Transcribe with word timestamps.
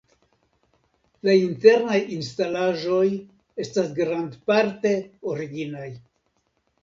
La 1.27 1.33
internaj 1.39 1.97
instalaĵoj 2.15 3.03
estas 3.65 3.91
grandparte 3.99 4.95
originaj. 5.35 5.87